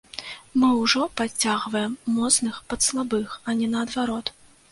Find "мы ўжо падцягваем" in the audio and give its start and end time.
0.61-1.93